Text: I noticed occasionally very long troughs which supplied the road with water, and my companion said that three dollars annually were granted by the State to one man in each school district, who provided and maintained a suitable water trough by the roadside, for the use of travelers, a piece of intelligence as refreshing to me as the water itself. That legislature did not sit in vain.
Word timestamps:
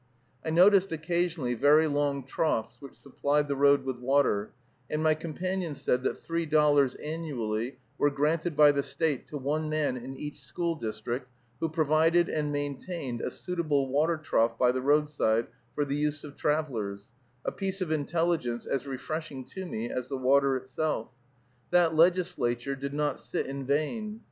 I 0.43 0.49
noticed 0.49 0.91
occasionally 0.91 1.53
very 1.53 1.85
long 1.85 2.23
troughs 2.23 2.77
which 2.79 2.95
supplied 2.95 3.47
the 3.47 3.55
road 3.55 3.83
with 3.85 3.99
water, 3.99 4.51
and 4.89 5.03
my 5.03 5.13
companion 5.13 5.75
said 5.75 6.01
that 6.01 6.17
three 6.23 6.47
dollars 6.47 6.95
annually 6.95 7.77
were 7.99 8.09
granted 8.09 8.55
by 8.57 8.71
the 8.71 8.81
State 8.81 9.27
to 9.27 9.37
one 9.37 9.69
man 9.69 9.97
in 9.97 10.17
each 10.17 10.39
school 10.39 10.73
district, 10.73 11.29
who 11.59 11.69
provided 11.69 12.29
and 12.29 12.51
maintained 12.51 13.21
a 13.21 13.29
suitable 13.29 13.89
water 13.89 14.17
trough 14.17 14.57
by 14.57 14.71
the 14.71 14.81
roadside, 14.81 15.45
for 15.75 15.85
the 15.85 15.95
use 15.97 16.23
of 16.23 16.35
travelers, 16.35 17.11
a 17.45 17.51
piece 17.51 17.79
of 17.79 17.91
intelligence 17.91 18.65
as 18.65 18.87
refreshing 18.87 19.45
to 19.45 19.67
me 19.67 19.87
as 19.91 20.09
the 20.09 20.17
water 20.17 20.55
itself. 20.57 21.09
That 21.69 21.93
legislature 21.95 22.75
did 22.75 22.95
not 22.95 23.19
sit 23.19 23.45
in 23.45 23.67
vain. 23.67 24.19